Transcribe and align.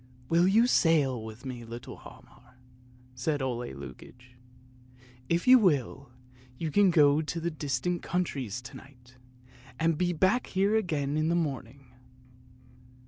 "Will 0.31 0.47
you 0.47 0.65
sail 0.65 1.23
with 1.23 1.45
me, 1.45 1.63
little 1.63 1.97
Hialmar?" 1.97 2.55
said 3.13 3.39
Ole 3.39 3.67
Lukoie;" 3.75 4.33
if 5.35 5.47
you 5.47 5.59
will, 5.59 6.09
you 6.57 6.71
can 6.71 6.89
go 6.89 7.21
to 7.21 7.51
distant 7.51 8.01
countries 8.01 8.63
to 8.63 8.77
night, 8.77 9.17
and 9.79 9.99
be 9.99 10.11
back 10.11 10.47
here 10.47 10.75
again 10.75 11.17
in 11.17 11.29
the 11.29 11.35
morning! 11.35 11.91